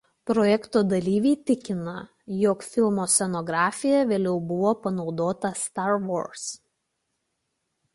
Projekto 0.29 0.79
dalyviai 0.93 1.33
tikina 1.49 1.93
jog 2.39 2.67
filmo 2.69 3.07
scenografija 3.17 4.03
vėliau 4.15 4.43
buvo 4.51 4.75
panaudota 4.89 5.57
Star 5.65 5.99
Wars. 6.11 6.53